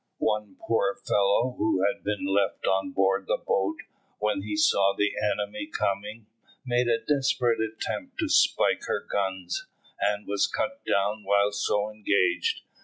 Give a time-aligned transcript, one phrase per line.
[0.17, 3.81] One poor fellow, who had been left on board the boat,
[4.17, 6.25] when he saw the enemy coming,
[6.65, 9.67] made a desperate attempt to spike her guns,
[9.99, 12.61] and was cut down while so engaged.